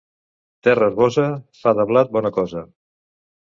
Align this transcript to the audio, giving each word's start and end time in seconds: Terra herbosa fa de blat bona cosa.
Terra 0.67 0.87
herbosa 0.91 1.27
fa 1.61 1.75
de 1.81 1.87
blat 1.93 2.13
bona 2.19 2.35
cosa. 2.41 2.67